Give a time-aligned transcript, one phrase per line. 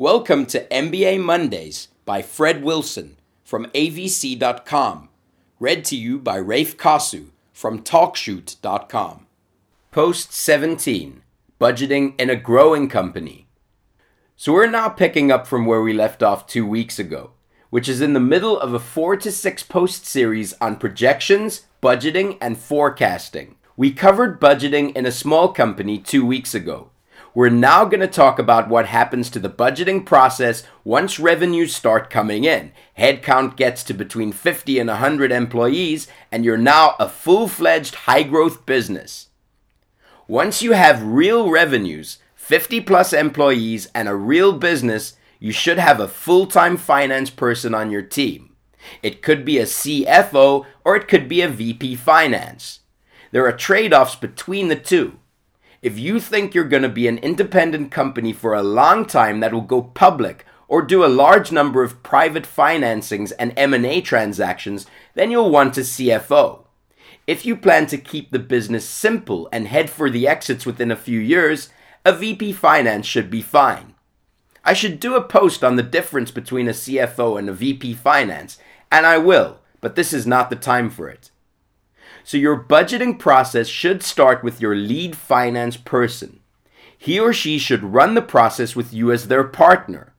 [0.00, 5.10] Welcome to MBA Mondays by Fred Wilson from avc.com.
[5.58, 9.26] Read to you by Rafe Kasu from talkshoe.com.
[9.90, 11.20] Post 17
[11.60, 13.46] Budgeting in a Growing Company.
[14.36, 17.32] So we're now picking up from where we left off two weeks ago,
[17.68, 22.38] which is in the middle of a four to six post series on projections, budgeting,
[22.40, 23.56] and forecasting.
[23.76, 26.88] We covered budgeting in a small company two weeks ago.
[27.32, 32.10] We're now going to talk about what happens to the budgeting process once revenues start
[32.10, 32.72] coming in.
[32.98, 38.24] Headcount gets to between 50 and 100 employees, and you're now a full fledged high
[38.24, 39.28] growth business.
[40.26, 46.00] Once you have real revenues, 50 plus employees, and a real business, you should have
[46.00, 48.56] a full time finance person on your team.
[49.04, 52.80] It could be a CFO or it could be a VP finance.
[53.30, 55.19] There are trade offs between the two.
[55.82, 59.52] If you think you're going to be an independent company for a long time that
[59.52, 65.30] will go public or do a large number of private financings and M&A transactions, then
[65.30, 66.64] you'll want a CFO.
[67.26, 70.96] If you plan to keep the business simple and head for the exits within a
[70.96, 71.70] few years,
[72.04, 73.94] a VP finance should be fine.
[74.62, 78.58] I should do a post on the difference between a CFO and a VP finance,
[78.92, 81.30] and I will, but this is not the time for it.
[82.30, 86.38] So your budgeting process should start with your lead finance person.
[86.96, 90.14] He or she should run the process with you as their partner.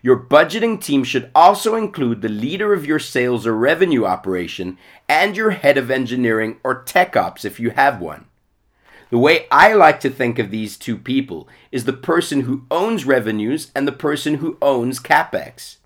[0.00, 5.36] Your budgeting team should also include the leader of your sales or revenue operation and
[5.36, 8.24] your head of engineering or tech ops if you have one.
[9.10, 13.04] The way I like to think of these two people is the person who owns
[13.04, 15.76] revenues and the person who owns capex.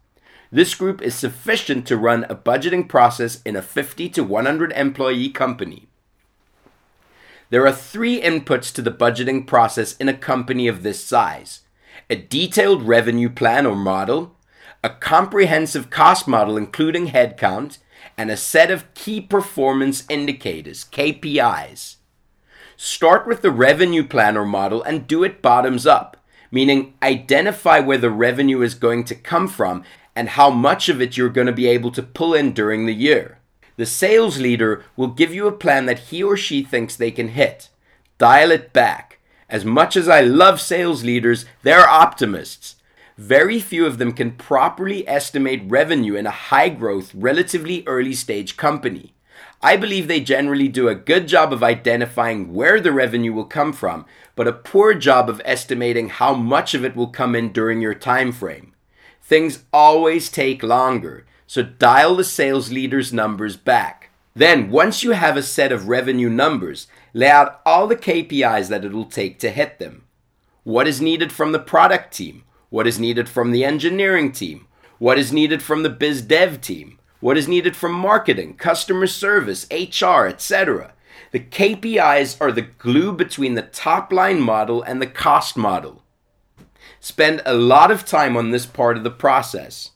[0.55, 5.31] This group is sufficient to run a budgeting process in a 50 to 100 employee
[5.31, 5.89] company.
[7.51, 11.63] There are three inputs to the budgeting process in a company of this size
[12.09, 14.37] a detailed revenue plan or model,
[14.85, 17.79] a comprehensive cost model including headcount,
[18.17, 21.97] and a set of key performance indicators, KPIs.
[22.77, 26.17] Start with the revenue plan or model and do it bottoms up,
[26.53, 29.83] meaning identify where the revenue is going to come from
[30.17, 32.95] and how much of it you're going to be able to pull in during the
[32.95, 33.39] year.
[33.77, 37.29] The sales leader will give you a plan that he or she thinks they can
[37.29, 37.71] hit.
[38.19, 39.19] Dial it back.
[39.49, 42.77] As much as I love sales leaders, they're optimists.
[43.19, 48.57] Very few of them can properly estimate revenue in a high growth, relatively early stage
[48.57, 49.15] company.
[49.63, 53.73] I believe they generally do a good job of identifying where the revenue will come
[53.73, 54.05] from,
[54.37, 57.95] but a poor job of estimating how much of it will come in during your
[57.95, 58.74] time frame.
[59.27, 64.11] Things always take longer, so dial the sales leader's numbers back.
[64.35, 68.85] Then, once you have a set of revenue numbers, lay out all the KPIs that
[68.85, 70.05] it will take to hit them.
[70.63, 72.45] What is needed from the product team?
[72.69, 74.67] What is needed from the engineering team?
[74.99, 76.99] What is needed from the biz dev team?
[77.21, 80.93] What is needed from marketing, customer service, HR, etc.?
[81.33, 86.04] The KPIs are the glue between the top line model and the cost model.
[87.01, 89.91] Spend a lot of time on this part of the process.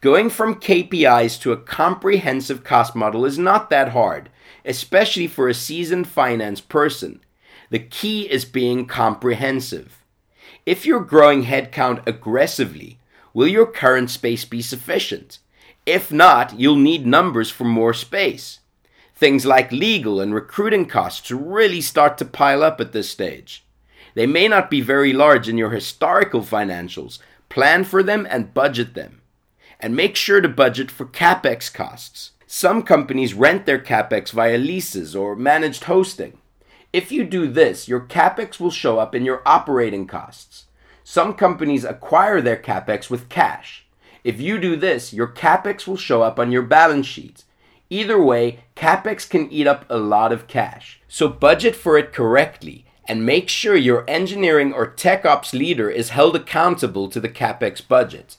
[0.00, 4.30] Going from KPIs to a comprehensive cost model is not that hard,
[4.64, 7.20] especially for a seasoned finance person.
[7.68, 10.02] The key is being comprehensive.
[10.64, 12.98] If you're growing headcount aggressively,
[13.34, 15.38] will your current space be sufficient?
[15.84, 18.60] If not, you'll need numbers for more space.
[19.14, 23.64] Things like legal and recruiting costs really start to pile up at this stage.
[24.14, 27.18] They may not be very large in your historical financials.
[27.48, 29.22] Plan for them and budget them.
[29.78, 32.32] And make sure to budget for capex costs.
[32.46, 36.38] Some companies rent their capex via leases or managed hosting.
[36.92, 40.64] If you do this, your capex will show up in your operating costs.
[41.04, 43.86] Some companies acquire their capex with cash.
[44.24, 47.44] If you do this, your capex will show up on your balance sheet.
[47.88, 51.00] Either way, capex can eat up a lot of cash.
[51.08, 56.10] So budget for it correctly and make sure your engineering or tech ops leader is
[56.10, 58.36] held accountable to the capex budget.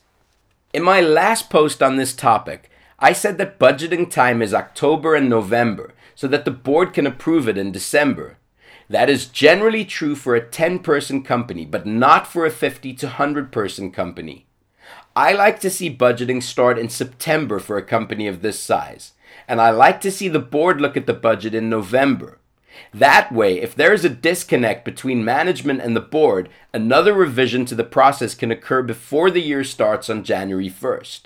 [0.74, 5.30] In my last post on this topic, I said that budgeting time is October and
[5.30, 8.38] November so that the board can approve it in December.
[8.90, 13.06] That is generally true for a 10 person company, but not for a 50 to
[13.08, 14.46] 100 person company.
[15.18, 19.12] I like to see budgeting start in September for a company of this size,
[19.50, 22.38] and I like to see the board look at the budget in November.
[22.94, 27.76] That way, if there is a disconnect between management and the board, another revision to
[27.76, 31.24] the process can occur before the year starts on January 1st.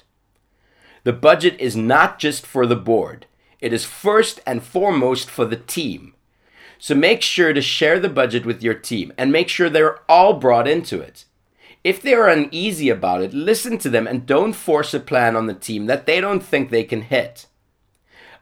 [1.03, 3.27] The budget is not just for the board,
[3.59, 6.13] it is first and foremost for the team.
[6.77, 10.33] So make sure to share the budget with your team and make sure they're all
[10.33, 11.25] brought into it.
[11.83, 15.45] If they are uneasy about it, listen to them and don't force a plan on
[15.45, 17.45] the team that they don't think they can hit.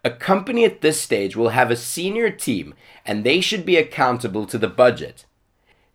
[0.06, 2.74] A company at this stage will have a senior team
[3.06, 5.26] and they should be accountable to the budget.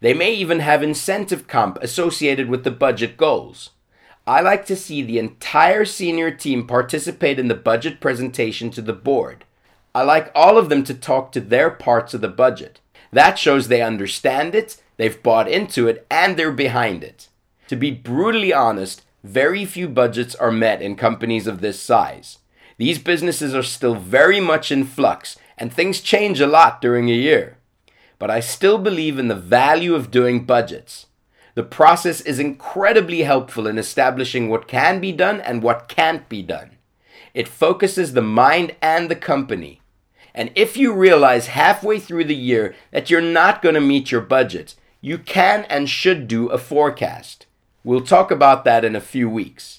[0.01, 3.71] They may even have incentive comp associated with the budget goals.
[4.27, 8.93] I like to see the entire senior team participate in the budget presentation to the
[8.95, 9.45] board.
[9.95, 12.81] I like all of them to talk to their parts of the budget.
[13.13, 17.29] That shows they understand it, they've bought into it, and they're behind it.
[17.69, 22.39] To be brutally honest, very few budgets are met in companies of this size.
[22.79, 27.15] These businesses are still very much in flux, and things change a lot during a
[27.15, 27.59] year.
[28.19, 31.07] But I still believe in the value of doing budgets.
[31.55, 36.41] The process is incredibly helpful in establishing what can be done and what can't be
[36.41, 36.79] done.
[37.35, 39.81] It focuses the mind and the company.
[40.33, 44.21] And if you realize halfway through the year that you're not going to meet your
[44.21, 47.47] budget, you can and should do a forecast.
[47.83, 49.78] We'll talk about that in a few weeks.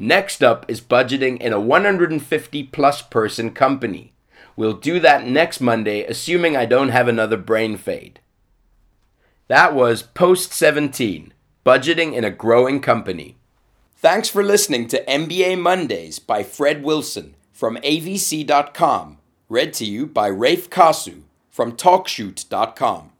[0.00, 4.12] Next up is budgeting in a 150 plus person company.
[4.54, 8.20] We'll do that next Monday, assuming I don't have another brain fade.
[9.48, 11.32] That was Post 17
[11.66, 13.36] Budgeting in a Growing Company.
[13.96, 19.18] Thanks for listening to MBA Mondays by Fred Wilson from avc.com,
[19.48, 23.10] read to you by Rafe Kasu from talkshoe.com.